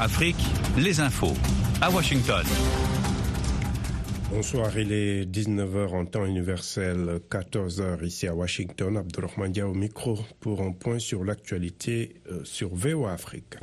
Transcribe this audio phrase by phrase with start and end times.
[0.00, 0.36] Afrique,
[0.76, 1.32] les infos
[1.80, 2.44] à Washington.
[4.30, 8.96] Bonsoir, il est 19h en temps universel, 14h ici à Washington.
[8.96, 13.54] Abdurrahman Dia au micro pour un point sur l'actualité euh, sur VOA Afrique.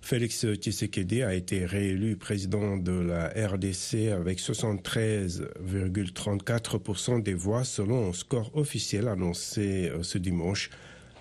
[0.00, 8.12] Félix Tshisekedi a été réélu président de la RDC avec 73,34% des voix selon un
[8.12, 10.68] score officiel annoncé euh, ce dimanche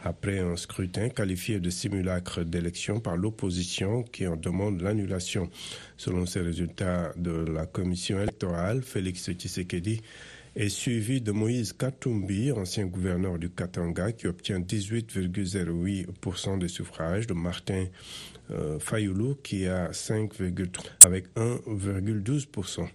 [0.03, 5.49] après un scrutin qualifié de simulacre d'élection par l'opposition qui en demande l'annulation.
[5.97, 10.01] Selon ces résultats de la commission électorale, Félix Tshisekedi
[10.55, 17.33] est suivi de Moïse Katumbi, ancien gouverneur du Katanga, qui obtient 18,08% des suffrages, de
[17.33, 17.85] Martin
[18.51, 20.67] euh, Fayoulou, qui a 5,3%
[21.05, 22.87] avec 1,12%.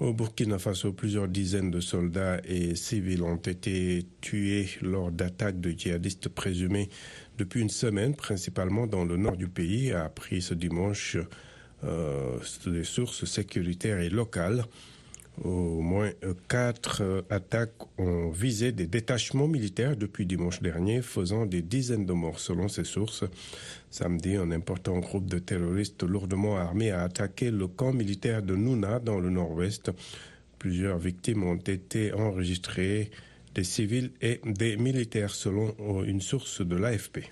[0.00, 5.70] Au Burkina Faso, plusieurs dizaines de soldats et civils ont été tués lors d'attaques de
[5.70, 6.88] djihadistes présumés
[7.38, 11.16] depuis une semaine, principalement dans le nord du pays, a appris ce dimanche
[11.84, 14.64] euh, des sources sécuritaires et locales.
[15.42, 16.10] Au moins
[16.48, 22.12] quatre euh, attaques ont visé des détachements militaires depuis dimanche dernier, faisant des dizaines de
[22.12, 23.24] morts selon ces sources.
[23.90, 29.00] Samedi, un important groupe de terroristes lourdement armés a attaqué le camp militaire de Nouna
[29.00, 29.90] dans le nord-ouest.
[30.60, 33.10] Plusieurs victimes ont été enregistrées,
[33.56, 37.30] des civils et des militaires selon une source de l'AFP.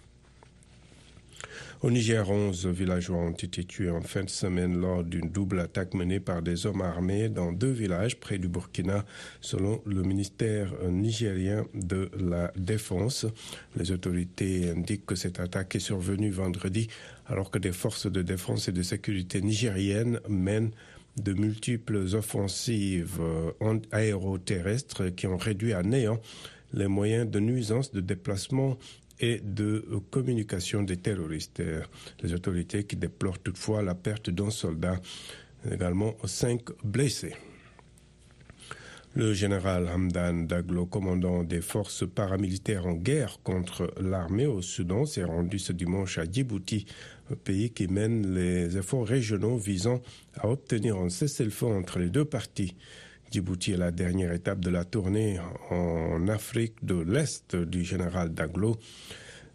[1.82, 5.94] Au Niger, 11 villageois ont été tués en fin de semaine lors d'une double attaque
[5.94, 9.04] menée par des hommes armés dans deux villages près du Burkina,
[9.40, 13.26] selon le ministère nigérien de la Défense.
[13.76, 16.88] Les autorités indiquent que cette attaque est survenue vendredi
[17.26, 20.70] alors que des forces de défense et de sécurité nigériennes mènent
[21.16, 23.20] de multiples offensives
[23.90, 26.20] aéroterrestres qui ont réduit à néant
[26.74, 28.78] les moyens de nuisance de déplacement
[29.22, 31.62] et de communication des terroristes.
[32.22, 35.00] Les autorités qui déplorent toutefois la perte d'un soldat,
[35.70, 37.34] également cinq blessés.
[39.14, 45.24] Le général Hamdan Daglo, commandant des forces paramilitaires en guerre contre l'armée au Soudan, s'est
[45.24, 46.86] rendu ce dimanche à Djibouti,
[47.44, 50.00] pays qui mène les efforts régionaux visant
[50.34, 52.74] à obtenir un cessez-le-feu entre les deux parties.
[53.32, 55.38] Djibouti est la dernière étape de la tournée
[55.70, 58.76] en Afrique de l'Est du général Daglo,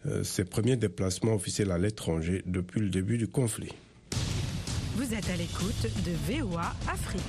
[0.08, 3.72] euh, ses premiers déplacements officiels à l'étranger depuis le début du conflit.
[4.96, 7.22] Vous êtes à l'écoute de VOA Afrique.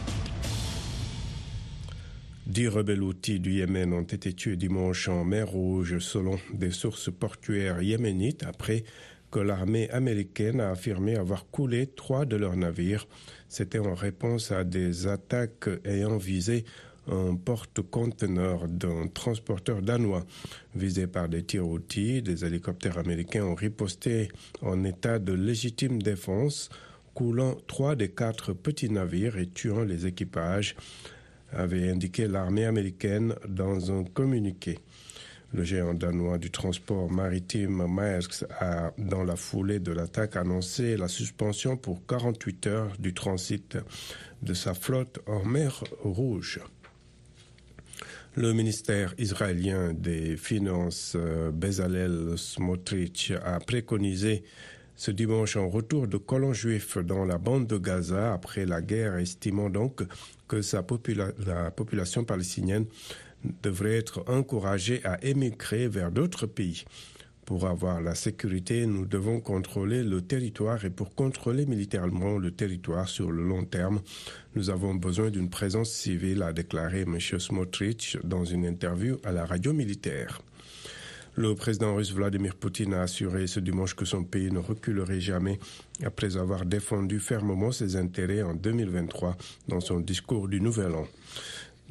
[2.47, 7.11] Dix rebelles outils du Yémen ont été tués dimanche en mer Rouge selon des sources
[7.13, 8.85] portuaires yéménites après
[9.31, 13.07] que l'armée américaine a affirmé avoir coulé trois de leurs navires.
[13.49, 16.65] C'était en réponse à des attaques ayant visé
[17.11, 20.25] un porte-conteneur d'un transporteur danois.
[20.75, 24.29] Visé par des tirs outils, des hélicoptères américains ont riposté
[24.63, 26.69] en état de légitime défense,
[27.15, 30.77] coulant trois des quatre petits navires et tuant les équipages,
[31.51, 34.79] avait indiqué l'armée américaine dans un communiqué.
[35.55, 41.09] Le géant danois du transport maritime Maersk a, dans la foulée de l'attaque, annoncé la
[41.09, 43.79] suspension pour 48 heures du transit
[44.43, 46.61] de sa flotte en mer Rouge.
[48.37, 54.45] Le ministère israélien des Finances, euh, Bezalel Smotrich, a préconisé
[54.97, 59.17] ce dimanche un retour de colons juifs dans la bande de Gaza après la guerre,
[59.17, 60.03] estimant donc
[60.47, 60.61] que
[61.47, 62.87] la population palestinienne
[63.63, 66.85] devrait être encouragée à émigrer vers d'autres pays.
[67.49, 73.09] Pour avoir la sécurité, nous devons contrôler le territoire et pour contrôler militairement le territoire
[73.09, 74.03] sur le long terme,
[74.55, 77.19] nous avons besoin d'une présence civile, a déclaré M.
[77.19, 80.43] Smotrich dans une interview à la radio militaire.
[81.37, 85.59] Le président russe Vladimir Poutine a assuré ce dimanche que son pays ne reculerait jamais
[86.05, 89.37] après avoir défendu fermement ses intérêts en 2023
[89.69, 91.07] dans son discours du Nouvel An.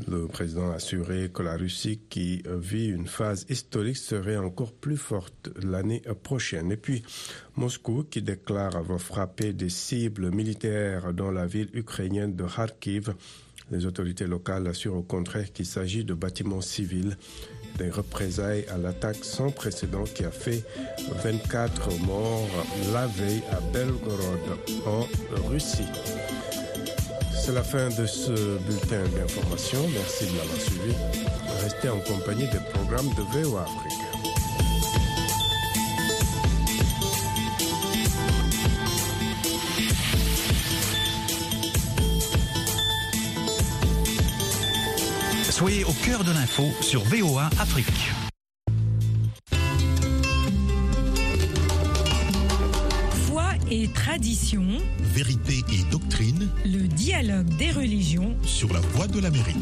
[0.05, 4.97] Le président a assuré que la Russie, qui vit une phase historique, serait encore plus
[4.97, 6.71] forte l'année prochaine.
[6.71, 7.01] Et puis,
[7.55, 13.15] Moscou, qui déclare avoir frappé des cibles militaires dans la ville ukrainienne de Kharkiv.
[13.71, 17.17] Les autorités locales assurent au contraire qu'il s'agit de bâtiments civils,
[17.77, 20.63] des représailles à l'attaque sans précédent qui a fait
[21.23, 22.47] 24 morts
[22.93, 24.39] la veille à Belgorod,
[24.85, 25.83] en Russie.
[27.39, 29.79] C'est la fin de ce bulletin d'information.
[29.93, 30.93] Merci de l'avoir suivi.
[31.63, 34.07] Restez en compagnie des programmes de VOA Afrique.
[45.49, 48.16] Soyez au cœur de l'info sur VOA Afrique.
[54.17, 54.65] Tradition,
[55.13, 59.55] vérité et doctrine, le dialogue des religions sur la voie de l'Amérique.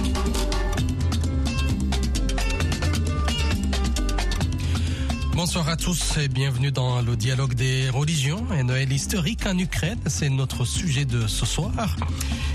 [5.33, 9.99] Bonsoir à tous et bienvenue dans le dialogue des religions et Noël historique en Ukraine.
[10.05, 11.97] C'est notre sujet de ce soir.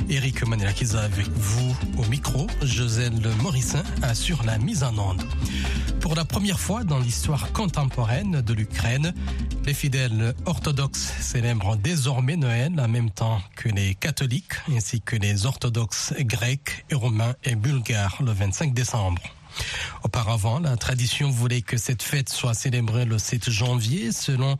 [0.08, 2.47] Eric Manelakiza avec vous au micro.
[2.62, 5.23] Joselle Morissin assure la mise en onde.
[6.00, 9.12] Pour la première fois dans l'histoire contemporaine de l'Ukraine,
[9.70, 15.46] les fidèles orthodoxes célèbrent désormais Noël en même temps que les catholiques ainsi que les
[15.46, 19.22] orthodoxes grecs, romains et bulgares le 25 décembre.
[20.02, 24.56] Auparavant, la tradition voulait que cette fête soit célébrée le 7 janvier selon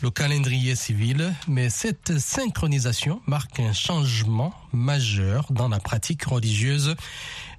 [0.00, 6.96] le calendrier civil, mais cette synchronisation marque un changement majeur dans la pratique religieuse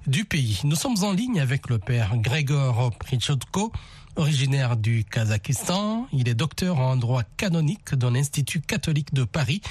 [0.08, 0.60] du pays.
[0.64, 3.70] Nous sommes en ligne avec le père Grégor Prichotko,
[4.18, 6.08] originaire du Kazakhstan.
[6.12, 9.62] Il est docteur en droit canonique de l'Institut catholique de Paris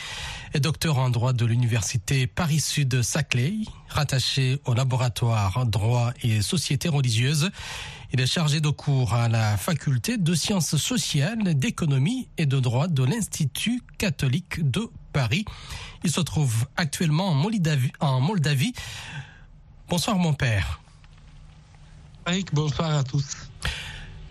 [0.54, 3.54] et docteur en droit de l'Université Paris-Sud-Saclay,
[3.90, 7.52] rattaché au laboratoire droit et société religieuse.
[8.14, 12.88] Il est chargé de cours à la faculté de sciences sociales, d'économie et de droit
[12.88, 15.44] de l'Institut catholique de Paris.
[16.06, 17.92] Il se trouve actuellement en Moldavie.
[18.00, 18.74] En Moldavie.
[19.90, 20.80] Bonsoir mon père.
[22.26, 23.50] Eric, bonsoir à tous.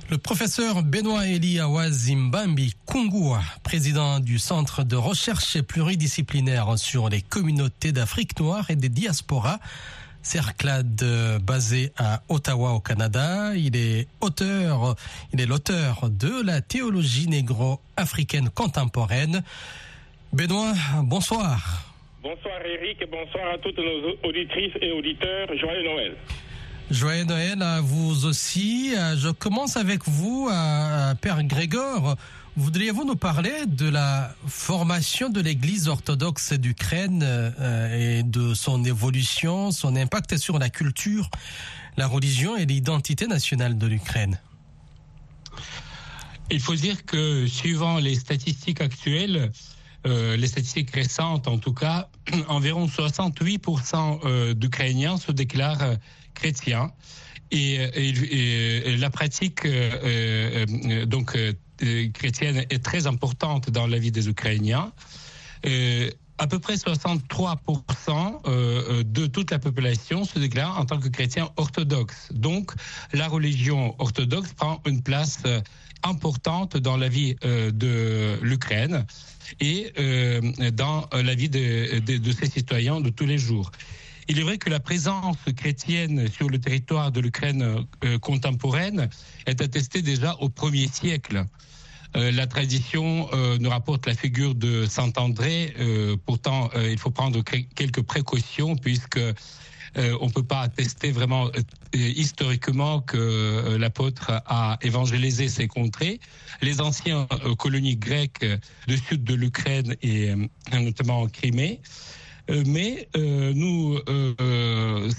[0.08, 7.90] Le professeur Benoît Eliawa Zimbambi Kungua, président du Centre de recherche pluridisciplinaire sur les communautés
[7.90, 9.58] d'Afrique noire et des diasporas,
[10.22, 11.04] Cerclade
[11.42, 13.56] basé à Ottawa au Canada.
[13.56, 14.94] Il est auteur,
[15.32, 19.42] il est l'auteur de la théologie négro-africaine contemporaine.
[20.32, 21.92] Benoît, bonsoir.
[22.22, 25.48] Bonsoir Eric bonsoir à toutes nos auditrices et auditeurs.
[25.58, 26.16] Joyeux Noël.
[26.90, 28.92] Joyeux Noël à vous aussi.
[29.16, 30.48] Je commence avec vous,
[31.20, 32.14] Père Grégor.
[32.56, 37.24] Voudriez-vous nous parler de la formation de l'Église orthodoxe d'Ukraine
[37.92, 41.28] et de son évolution, son impact sur la culture,
[41.96, 44.38] la religion et l'identité nationale de l'Ukraine?
[46.52, 49.50] Il faut dire que suivant les statistiques actuelles,
[50.06, 52.08] euh, les statistiques récentes en tout cas,
[52.48, 55.96] environ 68% d'Ukrainiens se déclarent
[56.36, 56.92] chrétiens.
[57.50, 61.36] Et, la pratique euh, euh, donc
[62.14, 64.92] chrétienne est très importante dans la vie des Ukrainiens.
[66.38, 72.28] à peu près 63% de toute la population se déclare en tant que chrétien orthodoxe.
[72.32, 72.72] Donc,
[73.12, 75.42] la religion orthodoxe prend une place
[76.02, 79.06] importante dans la vie de l'Ukraine
[79.60, 79.92] et
[80.72, 83.70] dans la vie de ses citoyens de tous les jours.
[84.28, 89.08] Il est vrai que la présence chrétienne sur le territoire de l'Ukraine euh, contemporaine
[89.46, 91.44] est attestée déjà au premier siècle.
[92.17, 95.75] Euh, la tradition euh, nous rapporte la figure de Saint André.
[96.26, 99.20] pourtant, il faut prendre quelques précautions puisque
[99.99, 101.50] on ne peut pas attester vraiment
[101.94, 106.20] historiquement que l'apôtre a évangélisé ces contrées.
[106.61, 107.26] Les anciens
[107.56, 108.44] colonies grecques
[108.88, 110.34] du sud de l'Ukraine et
[110.73, 111.81] notamment en Crimée
[112.48, 115.10] mais euh, nous euh,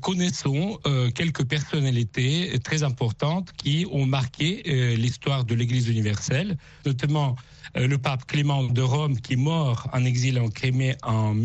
[0.00, 4.62] connaissons euh, quelques personnalités très importantes qui ont marqué
[4.96, 6.56] l'histoire de l'Église universelle,
[6.86, 7.36] notamment
[7.74, 11.36] le pape Clément de Rome qui est mort en exil en Crimée en,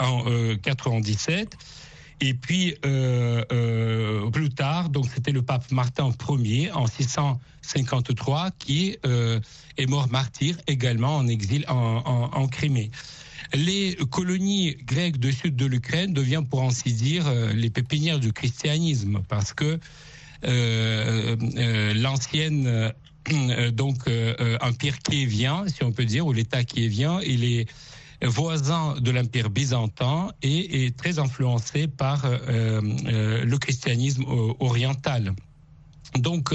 [0.00, 1.56] en 97.
[2.20, 2.74] Et puis
[4.32, 11.16] plus tard, donc c'était le pape Martin Ier en 653 qui est mort martyr également
[11.16, 12.90] en exil en Crimée
[13.54, 18.32] les colonies grecques du sud de l'Ukraine deviennent, pour ainsi dire, euh, les pépinières du
[18.32, 19.78] christianisme, parce que
[20.44, 22.92] euh, euh, l'ancienne
[23.72, 24.08] donc
[24.60, 27.66] empire kievien, si on peut dire, ou l'État kievien, il est
[28.22, 34.24] voisin de l'empire byzantin et est très influencé par le christianisme
[34.58, 35.34] oriental.
[36.18, 36.54] Donc,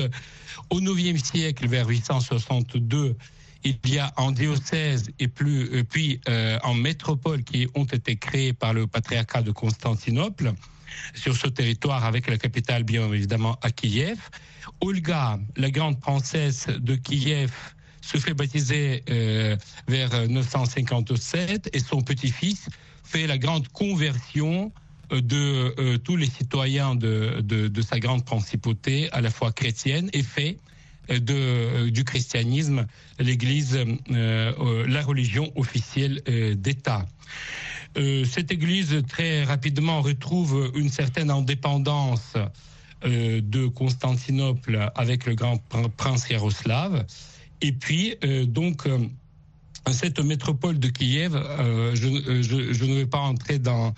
[0.71, 3.15] au IXe siècle, vers 862,
[3.63, 8.15] il y a en diocèse et plus, euh, puis euh, en métropole qui ont été
[8.15, 10.53] créés par le patriarcat de Constantinople
[11.15, 14.19] sur ce territoire avec la capitale bien évidemment à Kiev.
[14.81, 17.51] Olga, la grande princesse de Kiev,
[18.01, 19.55] se fait baptiser euh,
[19.87, 22.67] vers 957 et son petit-fils
[23.05, 24.73] fait la grande conversion
[25.09, 30.23] de tous les citoyens de, de, de, sa grande principauté, à la fois chrétienne, et
[30.23, 30.57] fait
[31.09, 32.85] de, euh, du christianisme,
[33.19, 33.85] l'Église, euh,
[34.59, 36.21] euh, la religion officielle
[36.57, 37.05] d'État.
[38.25, 42.33] cette Église très rapidement retrouve une certaine indépendance
[43.03, 45.59] de Constantinople avec le grand
[45.97, 47.05] prince Yaroslav.
[47.61, 48.15] Et puis,
[48.47, 48.87] donc,
[49.91, 51.33] cette métropole de Kiev,
[51.93, 53.93] je, je, je, ne vais pas entrer dans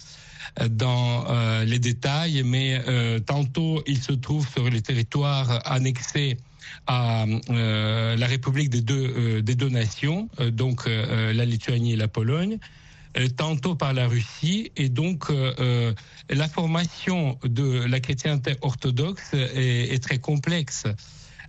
[0.69, 1.25] dans
[1.63, 2.81] les détails, mais
[3.25, 6.37] tantôt il se trouve sur les territoires annexés
[6.87, 11.95] à euh, la République des deux, euh, des deux nations, euh, donc la Lituanie et
[11.95, 12.57] la Pologne
[13.37, 14.73] tantôt par la Russie.
[14.75, 15.31] Et donc,
[16.29, 20.83] la formation de la chrétienté orthodoxe est, très complexe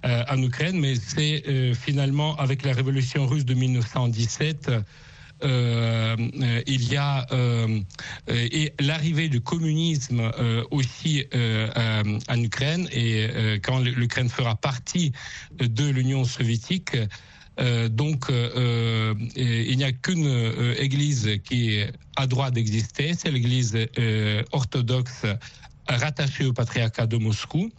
[0.05, 1.43] en Ukraine, mais c'est
[1.75, 4.83] finalement avec la révolution russe de 1917 euh, euh,
[5.43, 7.81] il y a euh,
[8.29, 10.31] et l'arrivée du communisme
[10.71, 13.29] aussi en Ukraine et
[13.63, 15.13] quand l'Ukraine fera partie
[15.59, 16.97] de l'Union soviétique.
[17.91, 21.81] donc, il n'y a qu'une église qui
[22.17, 23.77] a droit d'exister, c'est l'église
[24.53, 25.27] orthodoxe
[25.89, 27.71] rattachée au patriarcat de Moscou.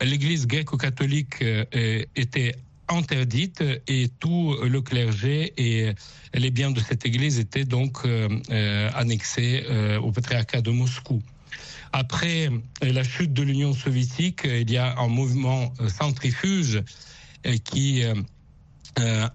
[0.00, 1.44] L'église gréco-catholique
[2.16, 2.56] était
[2.92, 5.92] interdite et tout le clergé et
[6.34, 11.22] les biens de cette église étaient donc euh, euh, annexés euh, au patriarcat de Moscou.
[11.92, 12.48] Après
[12.80, 16.82] la chute de l'Union soviétique, il y a un mouvement centrifuge
[17.64, 18.02] qui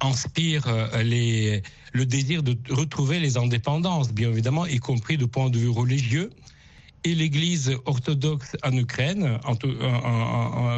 [0.02, 0.64] inspire
[1.04, 6.32] le désir de retrouver les indépendances, bien évidemment, y compris du point de vue religieux
[7.04, 9.40] et l'Église orthodoxe en Ukraine,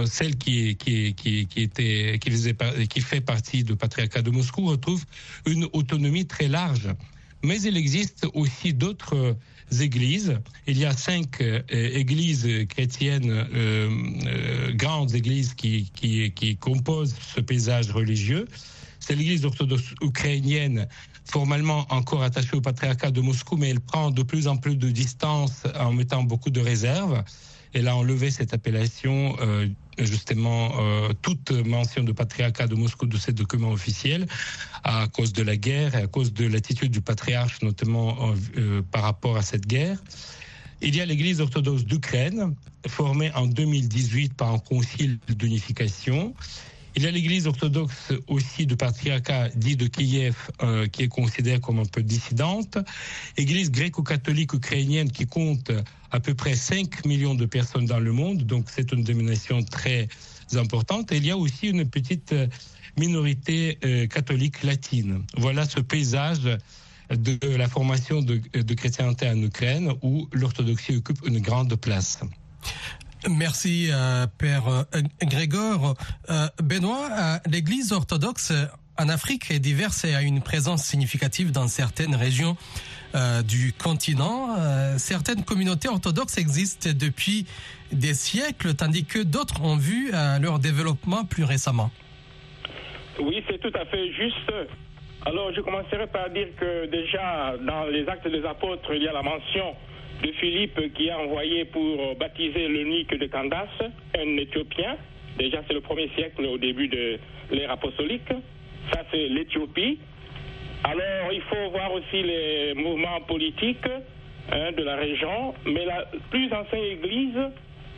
[0.06, 5.04] celle qui, qui, qui, qui était, qui, fait partie du patriarcat de Moscou, retrouve
[5.46, 6.90] une autonomie très large.
[7.44, 9.38] Mais il existe aussi d'autres
[9.80, 10.38] églises.
[10.68, 13.90] Il y a cinq euh, églises chrétiennes, euh,
[14.26, 18.46] euh, grandes églises qui composent ce paysage religieux.
[19.00, 20.88] C'est l'église orthodoxe ukrainienne
[21.26, 24.90] formellement encore attachée au patriarcat de Moscou, mais elle prend de plus en plus de
[24.90, 27.24] distance en mettant beaucoup de réserves.
[27.74, 29.68] Elle a enlevé cette appellation, euh,
[30.00, 34.26] justement, euh, toute mention de patriarcat de Moscou de ces documents officiels,
[34.84, 39.04] à cause de la guerre et à cause de l'attitude du patriarche, notamment euh, par
[39.04, 40.02] rapport à cette guerre.
[40.82, 42.56] Il y a l'Église orthodoxe d'Ukraine,
[42.88, 46.34] formée en 2018 par un concile d'unification.
[46.96, 51.60] Il y a l'église orthodoxe aussi du patriarcat dit de Kiev, euh, qui est considérée
[51.60, 52.78] comme un peu dissidente.
[53.38, 55.72] Église gréco-catholique ukrainienne qui compte
[56.12, 60.08] à peu près 5 millions de personnes dans le monde, donc c'est une domination très
[60.56, 61.12] importante.
[61.12, 62.34] Et il y a aussi une petite
[62.98, 65.24] minorité euh, catholique latine.
[65.38, 66.58] Voilà ce paysage
[67.10, 72.20] de la formation de, de chrétienté en Ukraine où l'orthodoxie occupe une grande place.
[73.28, 74.84] Merci, euh, Père euh,
[75.24, 75.96] Grégor.
[76.30, 77.10] Euh, Benoît,
[77.52, 78.54] l'Église orthodoxe
[78.98, 82.56] en Afrique est diverse et a une présence significative dans certaines régions
[83.48, 84.56] du continent.
[84.98, 87.48] certaines communautés orthodoxes existent depuis
[87.92, 91.90] des siècles, tandis que d'autres ont vu leur développement plus récemment.
[93.20, 94.52] Oui, c'est tout à fait juste.
[95.26, 99.14] Alors, je commencerai par dire que déjà, dans les actes des apôtres, il y a
[99.14, 99.76] la mention
[100.24, 103.70] de Philippe qui a envoyé pour baptiser le Nique de Candace,
[104.18, 104.98] un Éthiopien.
[105.38, 107.18] Déjà, c'est le premier siècle au début de
[107.52, 108.30] l'ère apostolique.
[108.92, 110.00] Ça, c'est l'Éthiopie.
[110.84, 113.88] Alors, il faut voir aussi les mouvements politiques
[114.52, 115.54] hein, de la région.
[115.66, 117.38] Mais la plus ancienne église,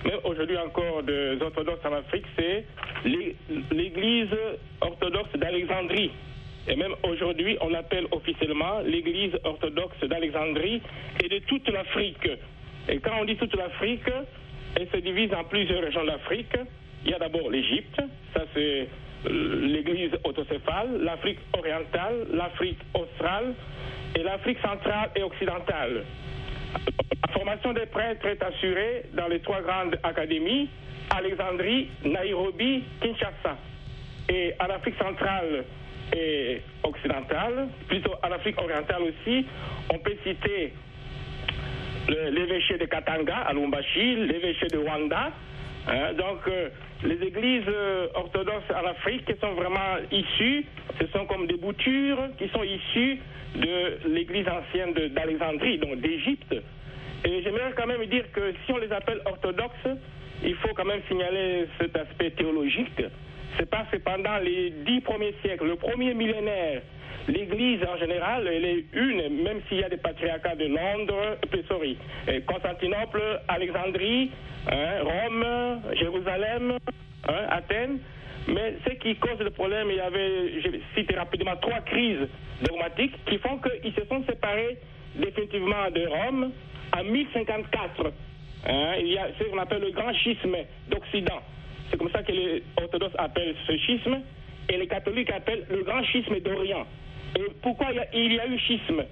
[0.06, 2.66] mais aujourd'hui encore des orthodoxes en Afrique, c'est
[3.72, 4.36] l'église
[4.82, 6.12] orthodoxe d'Alexandrie.
[6.68, 10.82] Et même aujourd'hui, on l'appelle officiellement l'Église orthodoxe d'Alexandrie
[11.24, 12.30] et de toute l'Afrique.
[12.88, 14.10] Et quand on dit toute l'Afrique,
[14.76, 16.56] elle se divise en plusieurs régions d'Afrique.
[17.04, 18.00] Il y a d'abord l'Égypte,
[18.36, 18.88] ça c'est
[19.28, 23.56] euh, l'Église autocéphale, l'Afrique orientale, l'Afrique australe
[24.16, 26.04] et l'Afrique centrale et occidentale.
[27.28, 30.70] La formation des prêtres est assurée dans les trois grandes académies,
[31.10, 33.58] Alexandrie, Nairobi, Kinshasa.
[34.30, 35.66] Et en Afrique centrale,
[36.16, 39.46] et occidentale, plutôt en Afrique orientale aussi.
[39.94, 40.74] On peut citer
[42.08, 45.32] l'évêché de Katanga à Lumbashi, l'évêché de Rwanda.
[45.88, 46.14] Hein.
[46.14, 46.70] donc, euh,
[47.04, 50.66] les églises euh, orthodoxes en Afrique qui sont vraiment issues,
[51.00, 53.18] ce sont comme des boutures qui sont issues
[53.56, 56.56] de l'église ancienne d'Alexandrie, donc d'Égypte.
[57.26, 59.90] Et j'aimerais quand même dire que si on les appelle orthodoxes,
[60.44, 63.02] il faut quand même signaler cet aspect théologique
[63.58, 66.82] c'est parce que pendant les dix premiers siècles, le premier millénaire,
[67.28, 71.64] l'Église en général, elle est une, même s'il y a des patriarcats de Londres, euh,
[71.68, 74.32] sorry, euh, Constantinople, Alexandrie,
[74.72, 76.78] hein, Rome, Jérusalem,
[77.28, 78.00] hein, Athènes.
[78.48, 82.28] Mais ce qui cause le problème, il y avait, je citer rapidement, trois crises
[82.64, 84.78] dogmatiques qui font qu'ils se sont séparés
[85.16, 86.52] définitivement de Rome
[86.98, 88.14] en 1054.
[88.66, 90.56] Hein, il y a ce qu'on appelle le grand schisme
[90.90, 91.42] d'Occident.
[91.92, 94.22] C'est comme ça que les orthodoxes appellent ce schisme
[94.70, 96.88] et les catholiques appellent le grand schisme d'Orient.
[97.38, 99.04] Et pourquoi il y a, eu schisme?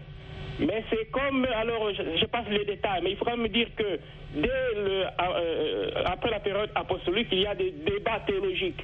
[0.59, 3.99] Mais c'est comme, alors je, passe les détails, mais il faudra me dire que
[4.35, 8.83] dès le, euh, après la période apostolique, il y a des débats théologiques.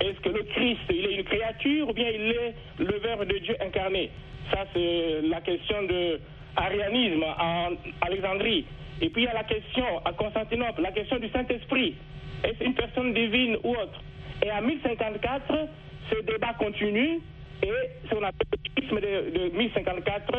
[0.00, 3.38] Est-ce que le Christ, il est une créature ou bien il est le Verbe de
[3.38, 4.10] Dieu incarné?
[4.50, 6.20] Ça, c'est la question de
[6.56, 7.70] arianisme en
[8.00, 8.66] Alexandrie.
[9.00, 11.94] Et puis il y a la question à Constantinople, la question du Saint-Esprit.
[12.44, 14.00] Est-ce une personne divine ou autre?
[14.44, 15.42] Et en 1054,
[16.10, 17.20] ce débat continue
[17.62, 17.68] et
[18.08, 20.34] c'est on appelle le schisme de, de 1054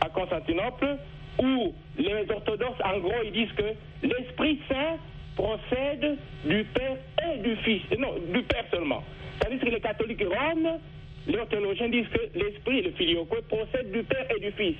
[0.00, 0.96] à Constantinople,
[1.38, 4.98] où les orthodoxes, en gros, ils disent que l'Esprit Saint
[5.36, 7.82] procède du Père et du Fils.
[7.98, 9.02] Non, du Père seulement.
[9.38, 10.78] C'est-à-dire que les catholiques Rome,
[11.26, 14.76] les théologiens disent que l'Esprit, le filioque, procède du Père et du Fils.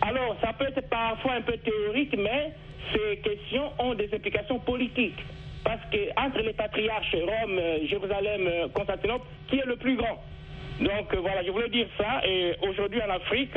[0.00, 2.52] Alors, ça peut être parfois un peu théorique, mais
[2.92, 5.18] ces questions ont des implications politiques.
[5.64, 10.22] Parce que entre les patriarches Rome, Jérusalem, Constantinople, qui est le plus grand
[10.80, 12.20] Donc voilà, je voulais dire ça.
[12.26, 13.56] Et aujourd'hui en Afrique,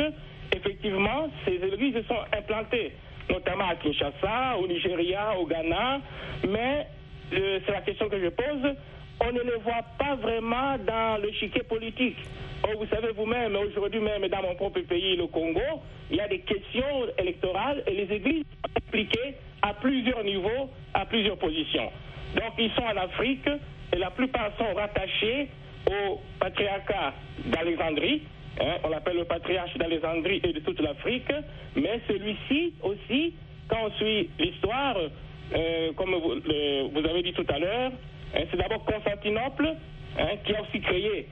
[0.56, 2.92] effectivement, ces églises sont implantées,
[3.30, 6.02] notamment à Kinshasa, au Nigeria, au Ghana.
[6.48, 6.88] Mais
[7.34, 8.76] euh, c'est la question que je pose.
[9.22, 12.18] On ne les voit pas vraiment dans le chiquet politique.
[12.64, 16.28] Oh, vous savez vous-même, aujourd'hui même dans mon propre pays, le Congo, il y a
[16.28, 19.36] des questions électorales et les églises sont impliquées
[19.66, 21.92] à plusieurs niveaux, à plusieurs positions.
[22.36, 23.50] Donc ils sont en Afrique
[23.94, 25.50] et la plupart sont rattachés
[25.88, 27.14] au patriarcat
[27.46, 28.22] d'Alexandrie.
[28.62, 31.32] Hein, on l'appelle le patriarche d'Alexandrie et de toute l'Afrique.
[31.76, 33.34] Mais celui-ci aussi,
[33.68, 34.98] quand on suit l'histoire,
[35.56, 37.92] euh, comme vous, avez dit tout à l'heure,
[38.36, 39.74] hein, c'est d'abord Constantinople
[40.20, 41.28] hein, qui a aussi créé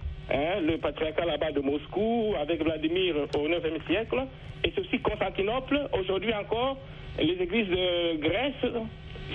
[0.65, 4.23] le patriarcat là-bas de Moscou avec Vladimir au 9e siècle.
[4.63, 6.77] Et c'est aussi Constantinople, aujourd'hui encore,
[7.17, 8.53] les églises de Grèce,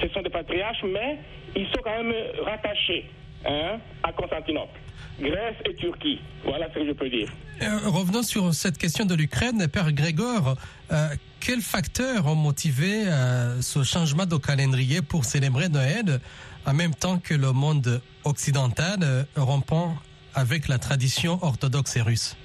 [0.01, 1.19] ce sont des patriarches, mais
[1.57, 3.07] ils sont quand même rattachés
[3.45, 4.79] à Constantinople.
[5.21, 6.21] Grèce et Turquie.
[6.45, 7.29] Voilà ce que je peux dire.
[7.63, 9.67] Euh, revenons sur cette question de l'Ukraine.
[9.69, 10.57] Père Grégor,
[10.93, 11.09] euh,
[11.41, 16.21] quels facteurs ont motivé euh, ce changement de calendrier pour célébrer Noël
[16.67, 19.97] en même temps que le monde occidental rompant
[20.35, 22.37] avec la tradition orthodoxe et russe?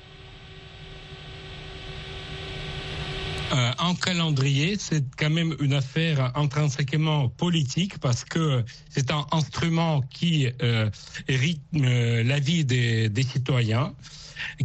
[3.54, 10.02] Euh, en calendrier, c'est quand même une affaire intrinsèquement politique parce que c'est un instrument
[10.02, 10.90] qui euh,
[11.30, 13.94] rythme la vie des, citoyens,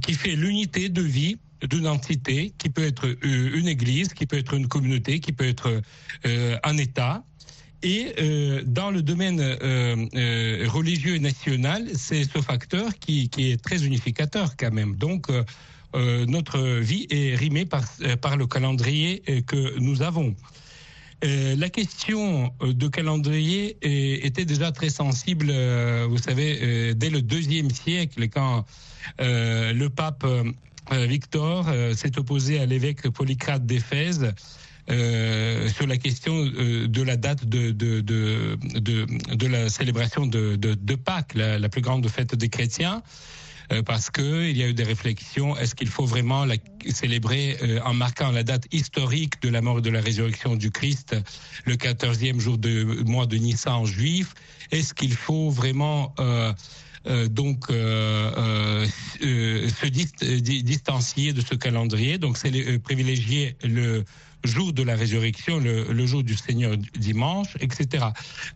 [0.01, 4.55] qui fait l'unité de vie d'une entité, qui peut être une église, qui peut être
[4.55, 5.83] une communauté, qui peut être
[6.27, 7.25] euh, un État.
[7.83, 13.63] Et euh, dans le domaine euh, religieux et national, c'est ce facteur qui, qui, est
[13.63, 14.97] très unificateur quand même.
[14.97, 15.29] Donc,
[15.95, 17.83] euh, notre vie est rimée par,
[18.21, 20.35] par le calendrier que nous avons.
[21.25, 23.77] Euh, la question de calendrier
[24.25, 28.65] était déjà très sensible, euh, vous savez, dès le deuxième siècle, quand
[29.19, 30.27] le pape
[30.91, 34.33] Victor s'est opposé à l'évêque Polycrate d'Éphèse.
[34.91, 42.09] Euh, sur la question de la date de, la célébration de, Pâques, la, plus grande
[42.09, 43.03] fête des chrétiens
[43.85, 45.57] parce que il y a eu des réflexions.
[45.57, 46.57] Est-ce qu'il faut vraiment la
[46.89, 50.71] célébrer euh, en marquant la date historique de la mort et de la résurrection du
[50.71, 51.17] Christ,
[51.65, 54.35] le 14e jour du mois de Nissan juif?
[54.71, 56.53] Est-ce qu'il faut vraiment euh,
[57.07, 58.87] euh, donc euh,
[59.23, 62.19] euh, se dist distancier de ce calendrier?
[62.19, 64.05] Donc c'est privilégier le
[64.45, 68.07] jour de la résurrection, le, jour du Seigneur dimanche, etc.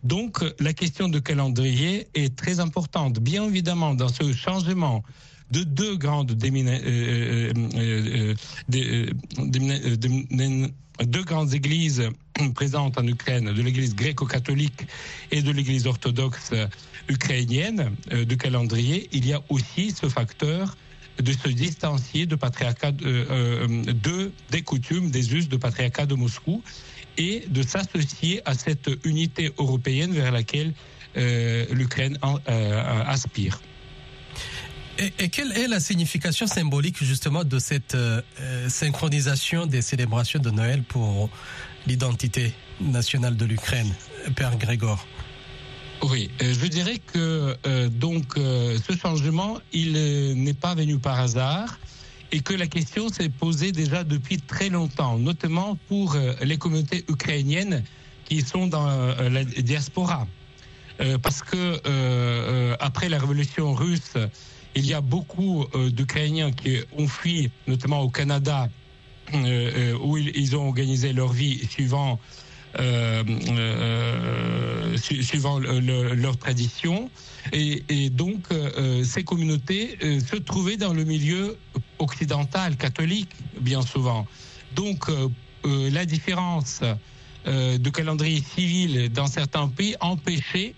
[0.03, 3.19] Donc la question de calendrier est très importante.
[3.19, 5.03] Bien évidemment, dans ce changement
[5.51, 8.33] de deux grandes euh, euh,
[8.73, 9.13] euh,
[11.51, 12.09] églises
[12.55, 14.87] présentes en Ukraine, de l'église gréco-catholique
[15.31, 16.51] et de l'église orthodoxe
[17.07, 20.75] ukrainienne de calendrier, il y a aussi ce facteur
[21.21, 26.15] de se distancier de patriarcat de, euh, de, des coutumes, des us de patriarcat de
[26.15, 26.63] Moscou
[27.17, 30.73] et de s'associer à cette unité européenne vers laquelle
[31.15, 32.17] euh, l'Ukraine
[32.49, 33.59] euh, aspire.
[34.97, 38.21] Et, quelle est la signification symbolique justement de cette euh,
[38.69, 41.29] synchronisation des célébrations de Noël pour
[41.87, 43.93] l'identité nationale de l'Ukraine,
[44.35, 45.05] Père Grégor?
[46.03, 49.93] Oui, euh, je dirais que euh, donc euh, ce changement, il
[50.43, 51.79] n'est pas venu par hasard
[52.31, 57.83] et que la question s'est posée déjà depuis très longtemps, notamment pour les communautés ukrainiennes
[58.25, 58.87] qui sont dans
[59.29, 60.25] la diaspora,
[61.21, 61.79] parce que
[62.79, 64.13] après la révolution russe,
[64.73, 68.67] il y a beaucoup d'Ukrainiens qui ont fui, notamment au Canada,
[69.31, 72.19] où ils ont organisé leur vie suivant
[74.97, 77.09] suivant le, le, leur tradition.
[77.51, 81.57] Et, et donc, euh, ces communautés se trouvaient dans le milieu
[81.99, 84.25] occidentale, catholique, bien souvent.
[84.75, 85.05] Donc,
[85.65, 86.81] la différence
[87.45, 90.73] de calendrier civil dans certains pays empêchait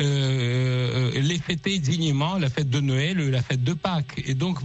[0.00, 4.22] les fêter dignement, la fête de Noël, la fête de Pâques.
[4.26, 4.58] Et donc,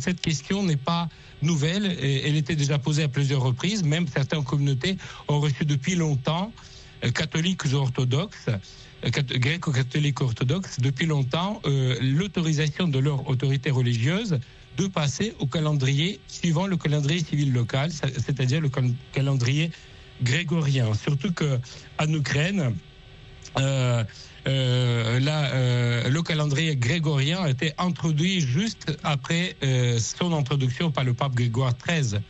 [0.00, 1.08] cette question n'est pas
[1.42, 1.84] nouvelle.
[2.00, 3.84] Elle était déjà posée à plusieurs reprises.
[3.84, 4.96] Même certaines communautés
[5.28, 6.52] ont reçu depuis longtemps,
[7.14, 8.48] catholiques ou orthodoxes,
[9.04, 11.60] gréco-catholiques orthodoxes, depuis longtemps,
[12.00, 14.38] l'autorisation de leur autorité religieuse
[14.76, 18.70] de passer au calendrier suivant le calendrier civil local, c'est-à-dire le
[19.12, 19.70] calendrier
[20.22, 20.94] grégorien.
[20.94, 21.58] Surtout que
[21.98, 22.74] en Ukraine,
[23.58, 24.04] euh,
[24.48, 31.12] euh, euh, le calendrier grégorien a été introduit juste après euh, son introduction par le
[31.12, 32.20] pape Grégoire XIII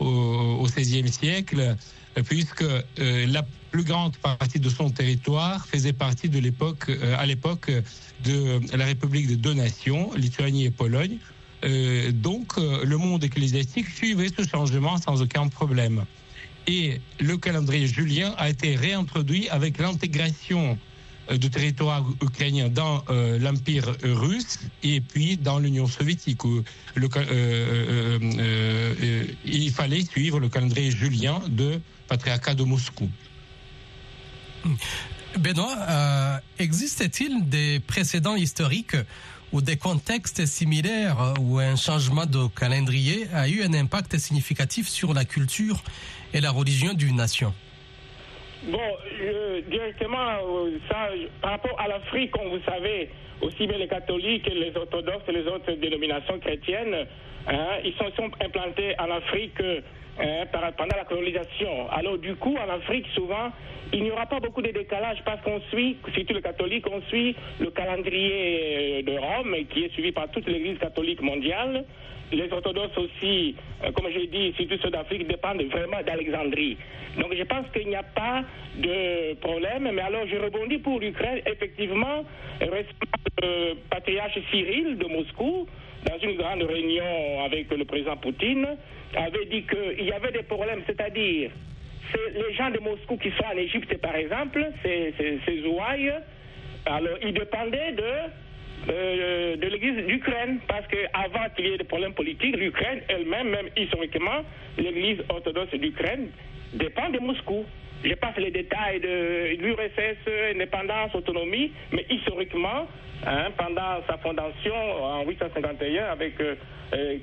[0.00, 1.74] au XVIe siècle,
[2.24, 2.64] puisque
[2.98, 6.88] la plus grande partie de son territoire faisait partie de l'époque,
[7.18, 7.72] à l'époque
[8.24, 11.18] de la République des deux nations, Lituanie et Pologne.
[12.12, 16.04] Donc, le monde ecclésiastique suivait ce changement sans aucun problème.
[16.68, 20.78] Et le calendrier julien a été réintroduit avec l'intégration
[21.36, 26.64] du territoire ukrainien dans euh, l'Empire russe et puis dans l'Union soviétique euh,
[26.98, 33.08] euh, il fallait suivre le calendrier julien de patriarcat de Moscou.
[35.38, 38.96] Benoît, existe-t-il des précédents historiques
[39.52, 45.14] ou des contextes similaires où un changement de calendrier a eu un impact significatif sur
[45.14, 45.82] la culture
[46.34, 47.52] et la religion d'une nation.
[48.64, 48.78] Bon,
[49.20, 50.38] euh, directement,
[50.90, 51.08] ça,
[51.40, 55.46] par rapport à l'Afrique, comme vous savez, aussi bien les catholiques, les orthodoxes et les
[55.46, 57.06] autres dénominations chrétiennes,
[57.46, 59.62] hein, ils sont, sont, implantés en Afrique
[60.20, 60.44] hein,
[60.76, 61.90] pendant la colonisation.
[61.90, 63.50] Alors du coup, en Afrique, souvent,
[63.92, 67.34] il n'y aura pas beaucoup de décalage parce qu'on suit, surtout les catholiques, on suit
[67.58, 71.84] le calendrier de Rome qui est suivi par toute l'Église catholique mondiale.
[72.30, 73.56] Les orthodoxes aussi,
[73.94, 76.76] comme j'ai dit, surtout ceux d'Afrique, dépendent vraiment d'Alexandrie.
[77.18, 78.44] Donc je pense qu'il n'y a pas
[78.76, 79.90] de problème.
[79.94, 81.40] Mais alors je rebondis pour l'Ukraine.
[81.46, 82.24] Effectivement,
[82.60, 85.66] le patriarche Cyril de Moscou,
[86.04, 88.76] dans une grande réunion avec le président Poutine,
[89.14, 91.50] avait dit qu'il y avait des problèmes, c'est-à-dire
[92.34, 95.64] les gens de Moscou qui sont en Égypte, par exemple, ces, ces,
[96.86, 98.12] alors ils dépendaient de
[98.88, 103.68] euh, de l'église d'Ukraine, parce qu'avant qu'il y ait des problèmes politiques, l'Ukraine elle-même, même
[103.76, 104.44] historiquement,
[104.76, 106.28] l'église orthodoxe d'Ukraine
[106.74, 107.64] dépend de Moscou.
[108.04, 112.86] Je passe les détails de l'URSS, indépendance, autonomie, mais historiquement,
[113.26, 116.54] hein, pendant sa fondation en 851 avec euh,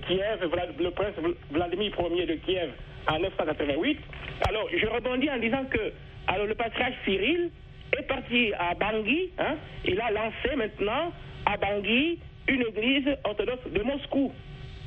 [0.07, 1.13] Kiev, le prince
[1.49, 2.69] Vladimir Ier de Kiev
[3.07, 3.99] en 988.
[4.49, 5.93] Alors, je rebondis en disant que
[6.27, 7.51] alors, le patriarche Cyril
[7.97, 11.11] est parti à Bangui, hein, il a lancé maintenant
[11.45, 14.31] à Bangui une église orthodoxe de Moscou.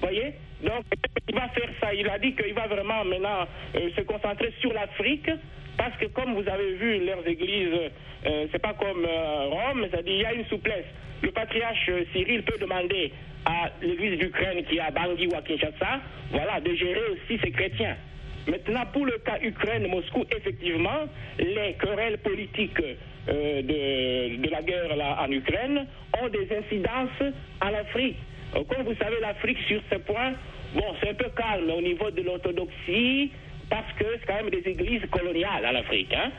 [0.01, 0.35] voyez?
[0.63, 0.85] Donc,
[1.29, 1.95] il va faire ça.
[1.95, 5.31] Il a dit qu'il va vraiment maintenant euh, se concentrer sur l'Afrique,
[5.77, 7.91] parce que comme vous avez vu, leurs églises,
[8.27, 10.87] euh, c'est pas comme euh, Rome, c'est-à-dire il y a une souplesse.
[11.23, 13.13] Le patriarche Cyril peut demander
[13.45, 17.51] à l'église d'Ukraine qui est à Bangui ou à Kinshasa, voilà, de gérer aussi ses
[17.51, 17.97] chrétiens.
[18.49, 21.05] Maintenant, pour le cas Ukraine-Moscou, effectivement,
[21.39, 22.81] les querelles politiques
[23.29, 25.87] euh, de, de, la guerre là, en Ukraine
[26.19, 28.17] ont des incidences en Afrique.
[28.57, 30.33] Euh, comme vous savez, l'Afrique, sur ce point,
[30.75, 33.31] bon, c'est un peu calme au niveau de l'orthodoxie,
[33.69, 36.15] parce que c'est quand même des églises coloniales en Afrique.
[36.15, 36.31] Hein.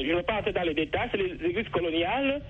[0.00, 2.42] Je ne vais pas entrer dans les détails, c'est les églises coloniales,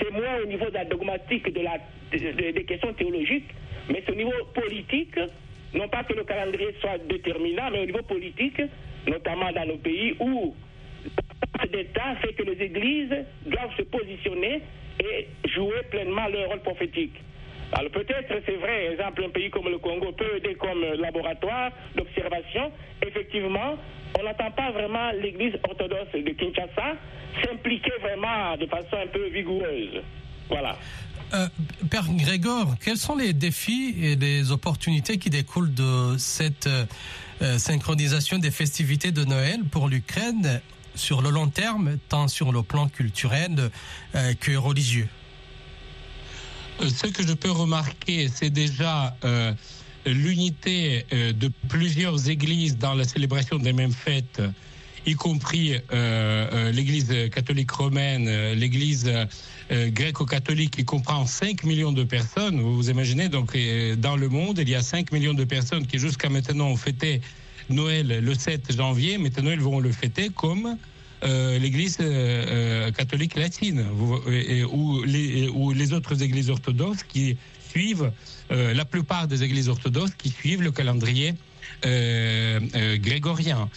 [0.00, 1.78] c'est moins au niveau de la dogmatique de la,
[2.10, 3.50] de, de, des questions théologiques,
[3.88, 5.16] mais c'est au niveau politique
[5.74, 8.60] non pas que le calendrier soit déterminant, mais au niveau politique,
[9.06, 10.54] notamment dans nos pays où
[11.70, 13.14] d'État fait que les églises
[13.46, 14.62] doivent se positionner
[15.00, 17.14] et jouer pleinement leur rôle prophétique.
[17.72, 22.70] Alors peut-être c'est vrai, exemple, un pays comme le Congo peut aider comme laboratoire d'observation.
[23.04, 23.76] Effectivement,
[24.18, 26.96] on n'entend pas vraiment l'Église orthodoxe de Kinshasa
[27.42, 30.02] s'impliquer vraiment de façon un peu vigoureuse.
[30.48, 30.76] Voilà.
[31.32, 31.48] Euh,
[31.90, 38.38] Père Grégor, quels sont les défis et les opportunités qui découlent de cette euh, synchronisation
[38.38, 40.60] des festivités de Noël pour l'Ukraine
[40.94, 43.70] sur le long terme, tant sur le plan culturel
[44.14, 45.08] euh, que religieux?
[46.80, 49.16] Ce que je peux remarquer, c'est déjà
[50.04, 54.42] l'unité de plusieurs églises dans la célébration des mêmes fêtes
[55.06, 59.10] y compris euh, euh, l'Église catholique romaine, euh, l'Église
[59.70, 62.60] euh, gréco-catholique qui comprend 5 millions de personnes.
[62.60, 63.56] Vous imaginez, donc
[63.98, 67.20] dans le monde, il y a 5 millions de personnes qui jusqu'à maintenant ont fêté
[67.70, 69.18] Noël le 7 janvier.
[69.18, 70.76] Maintenant, ils vont le fêter comme
[71.24, 73.86] euh, l'Église euh, catholique latine
[74.72, 77.36] ou, les, autres églises orthodoxes qui
[77.70, 78.12] suivent
[78.50, 83.68] euh, la plupart des églises orthodoxes qui suivent le calendrier euh, euh, grégorien.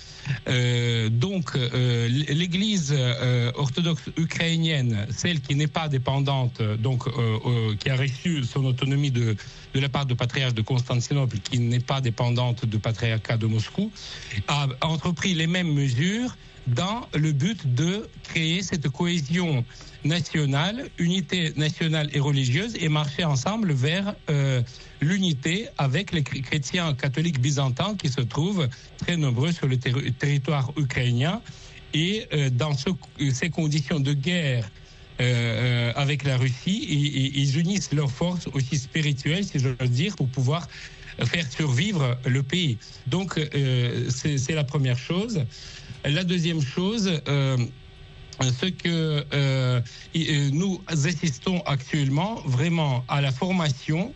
[0.48, 7.76] Euh, donc, euh, l'Église euh, orthodoxe ukrainienne, celle qui n'est pas dépendante, donc euh, euh,
[7.76, 9.36] qui a reçu son autonomie de,
[9.78, 13.92] de la part du patriarche de Constantinople, qui n'est pas dépendante du patriarcat de Moscou,
[14.48, 16.36] a entrepris les mêmes mesures
[16.66, 19.64] dans le but de créer cette cohésion
[20.04, 24.64] nationale, unité nationale et religieuse, et marcher ensemble vers euh,
[25.00, 30.12] l'unité avec les chr- chrétiens catholiques byzantins qui se trouvent très nombreux sur le terri-
[30.14, 31.40] territoire ukrainien.
[31.94, 32.90] Et euh, dans ce-
[33.32, 34.68] ces conditions de guerre
[35.20, 36.86] euh, euh, avec la Russie,
[37.36, 40.68] ils, unissent leurs forces aussi spirituelles, si je veux dire, pour pouvoir
[41.26, 42.78] faire survivre le pays.
[43.08, 45.44] Donc, euh, c'est la première chose.
[46.06, 47.58] La deuxième chose, euh,
[48.42, 49.26] ce que
[50.52, 54.14] nous assistons actuellement vraiment à la formation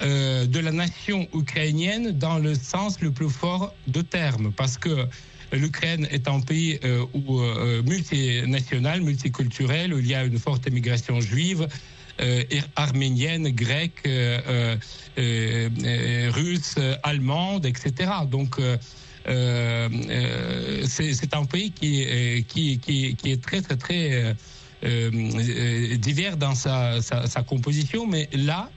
[0.00, 5.06] de la nation ukrainienne dans le sens le plus fort de terme, parce que
[5.52, 10.66] l'Ukraine est un pays euh, où, euh, multinational, multiculturel, où il y a une forte
[10.66, 11.68] immigration juive,
[12.20, 12.42] euh,
[12.76, 14.02] arménienne, grecque,
[15.16, 18.10] russe, allemande, etc.
[18.30, 18.56] Donc,
[20.86, 24.36] c'est un pays qui, est- très, très, très
[25.98, 28.70] divers dans sa composition, mais là,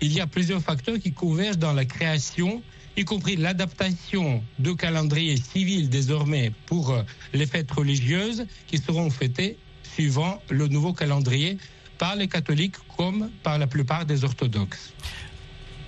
[0.00, 2.62] il y a plusieurs facteurs qui convergent dans la création,
[2.96, 9.58] y compris l'adaptation de calendrier civil désormais pour euh, les fêtes religieuses qui seront fêtées
[9.82, 11.58] suivant le nouveau calendrier
[11.98, 14.92] par les catholiques comme par la plupart des orthodoxes.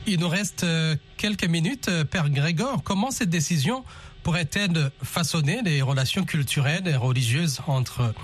[0.07, 1.89] Il nous reste euh, quelques minutes.
[1.89, 3.85] Euh, Père Grégor, comment cette décision
[4.23, 8.15] pourrait-elle façonner les relations culturelles et religieuses entre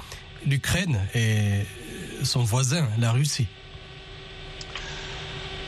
[0.46, 1.64] l'Ukraine et
[2.22, 3.48] son voisin, la Russie?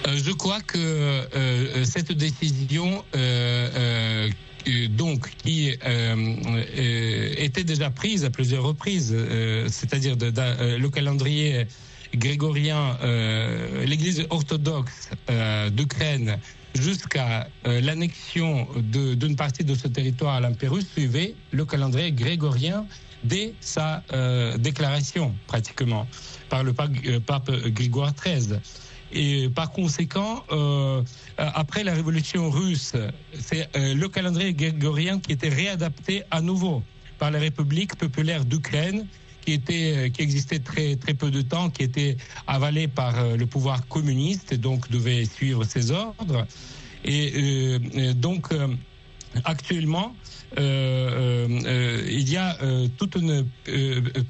[0.06, 4.30] Je crois que euh, euh, cette décision, euh, euh,
[4.68, 6.36] euh, donc, qui euh,
[6.78, 11.66] euh, était déjà prise à plusieurs reprises, euh, c'est-à-dire euh, le calendrier
[12.14, 16.38] grégorien, euh, l'Église orthodoxe euh, d'Ukraine
[16.74, 22.86] jusqu'à euh, l'annexion d'une partie de ce territoire à l'Empire russe suivait le calendrier grégorien
[23.24, 26.06] dès sa euh, déclaration, pratiquement,
[26.48, 28.58] par le pape, euh, pape Grégoire XIII.
[29.12, 31.02] Et par conséquent, euh,
[31.36, 32.94] après la révolution russe,
[33.38, 36.82] c'est euh, le calendrier grégorien qui était réadapté à nouveau
[37.18, 39.06] par la République populaire d'Ukraine,
[39.44, 43.46] qui était, euh, qui existait très très peu de temps, qui était avalé par le
[43.46, 46.46] pouvoir communiste, et donc devait suivre ses ordres.
[47.02, 47.78] Et
[48.14, 48.48] donc
[49.44, 50.14] actuellement,
[50.58, 52.58] il y a
[52.98, 53.46] toute une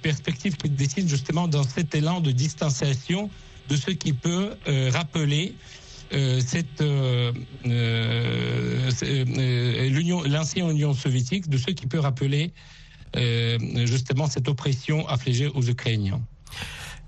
[0.03, 3.29] perspective qui dessine justement dans cet élan de distanciation
[3.71, 5.55] de ce qui peut euh, rappeler
[6.13, 7.33] euh, cette euh,
[10.29, 12.53] l'ancienne Union soviétique, de ce qui peut rappeler
[13.87, 16.21] justement cette oppression affligée aux Ukrainiens.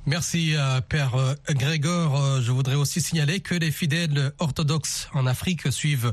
[0.05, 0.55] Merci,
[0.89, 2.41] Père Grégor.
[2.41, 6.13] Je voudrais aussi signaler que les fidèles orthodoxes en Afrique suivent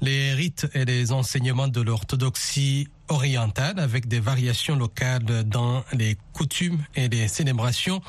[0.00, 6.84] les rites et les enseignements de l'orthodoxie orientale avec des variations locales dans les coutumes
[6.94, 8.00] et les célébrations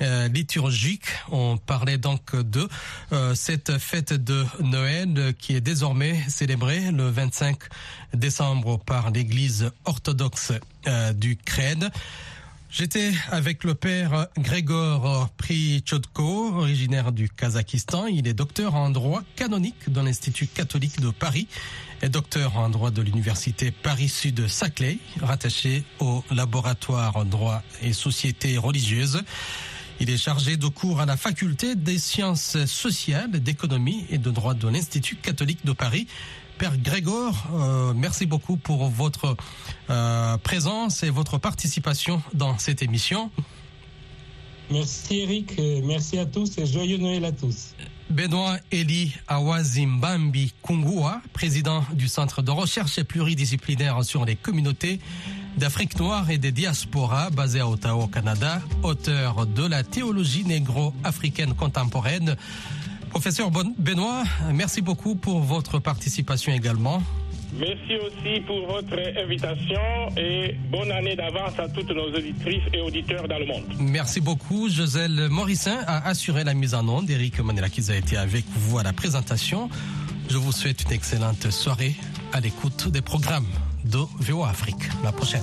[0.00, 1.08] euh, liturgiques.
[1.30, 2.68] On parlait donc de
[3.12, 7.58] euh, cette fête de Noël qui est désormais célébrée le 25
[8.14, 10.52] décembre par l'Église orthodoxe
[10.86, 11.90] euh, d'Ukraine.
[12.68, 18.06] J'étais avec le père Grégor Prichodko, originaire du Kazakhstan.
[18.06, 21.46] Il est docteur en droit canonique dans l'Institut catholique de Paris
[22.02, 29.22] et docteur en droit de l'Université Paris-Sud-Saclay, rattaché au laboratoire droit et société religieuse.
[29.98, 34.52] Il est chargé de cours à la faculté des sciences sociales, d'économie et de droit
[34.52, 36.06] de l'Institut catholique de Paris.
[36.58, 39.36] Père Grégor, euh, merci beaucoup pour votre
[39.90, 43.30] euh, présence et votre participation dans cette émission.
[44.70, 47.74] Merci Eric, merci à tous et joyeux Noël à tous.
[48.10, 55.00] Benoît Eli Awazimbambi Kungua, président du Centre de recherche pluridisciplinaire sur les communautés
[55.56, 61.54] d'Afrique noire et des diasporas basé à Ottawa au Canada, auteur de la théologie négro-africaine
[61.54, 62.36] contemporaine.
[63.10, 67.02] Professeur Benoît, merci beaucoup pour votre participation également.
[67.58, 69.80] Merci aussi pour votre invitation
[70.16, 73.64] et bonne année d'avance à toutes nos auditrices et auditeurs dans le monde.
[73.78, 74.68] Merci beaucoup.
[74.68, 77.08] Joselle Morissin a assuré la mise en onde.
[77.08, 79.70] Eric Manelakis a été avec vous à la présentation.
[80.28, 81.94] Je vous souhaite une excellente soirée
[82.32, 83.46] à l'écoute des programmes
[83.84, 84.90] de VO Afrique.
[85.04, 85.42] La prochaine.